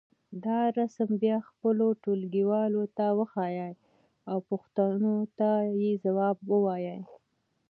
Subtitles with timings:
[0.45, 3.71] دا رسم بیا خپلو ټولګيوالو ته وښیئ
[4.31, 7.01] او پوښتنو ته یې ځواب ووایئ.